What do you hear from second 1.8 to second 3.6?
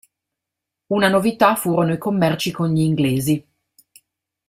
i commerci con gli inglesi.